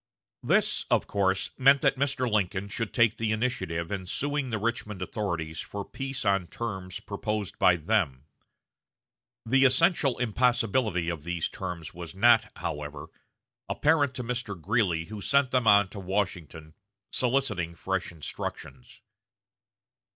[0.41, 2.27] This, of course, meant that Mr.
[2.27, 7.59] Lincoln should take the initiative in suing the Richmond authorities for peace on terms proposed
[7.59, 8.25] by them.
[9.45, 13.09] The essential impossibility of these terms was not, however,
[13.69, 14.59] apparent to Mr.
[14.59, 16.73] Greeley, who sent them on to Washington,
[17.11, 19.01] soliciting fresh instructions.